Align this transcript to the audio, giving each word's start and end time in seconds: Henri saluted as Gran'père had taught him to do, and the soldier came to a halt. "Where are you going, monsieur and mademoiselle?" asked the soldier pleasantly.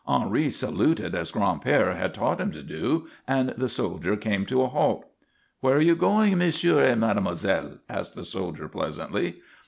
Henri 0.07 0.49
saluted 0.49 1.13
as 1.13 1.31
Gran'père 1.31 1.95
had 1.95 2.11
taught 2.11 2.41
him 2.41 2.51
to 2.51 2.63
do, 2.63 3.07
and 3.27 3.49
the 3.49 3.69
soldier 3.69 4.15
came 4.15 4.47
to 4.47 4.63
a 4.63 4.67
halt. 4.67 5.05
"Where 5.59 5.77
are 5.77 5.79
you 5.79 5.95
going, 5.95 6.39
monsieur 6.39 6.81
and 6.83 6.99
mademoiselle?" 7.01 7.77
asked 7.87 8.15
the 8.15 8.25
soldier 8.25 8.67
pleasantly. 8.67 9.41